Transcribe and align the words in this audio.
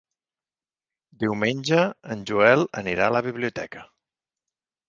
Diumenge 1.25 1.83
en 2.15 2.25
Joel 2.31 2.67
anirà 2.83 3.11
a 3.11 3.15
la 3.19 3.25
biblioteca. 3.29 3.89